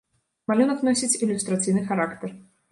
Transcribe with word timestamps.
Малюнак 0.51 0.81
носіць 0.87 1.19
ілюстрацыйны 1.27 1.87
характар. 1.93 2.29